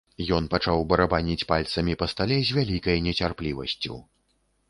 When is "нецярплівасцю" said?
3.09-4.01